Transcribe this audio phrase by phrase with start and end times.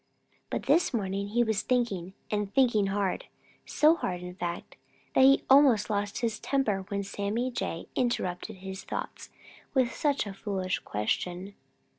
[0.49, 3.25] But this morning he was thinking and thinking hard,
[3.67, 4.75] so hard, in fact,
[5.13, 9.29] that he almost lost his temper when Sammy Jay interrupted his thoughts
[9.75, 11.53] with such a foolish question.